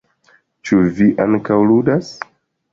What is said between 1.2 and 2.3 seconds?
ankaŭ ludas?